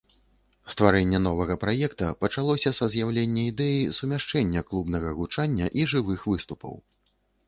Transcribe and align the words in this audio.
Стварэнне 0.73 1.17
новага 1.25 1.55
праекта 1.63 2.07
пачалося 2.23 2.71
са 2.77 2.85
з'яўлення 2.93 3.43
ідэі 3.51 3.83
сумяшчэння 3.97 4.63
клубнага 4.71 5.13
гучання 5.21 5.69
і 5.83 5.87
жывых 5.93 6.25
выступаў. 6.31 6.75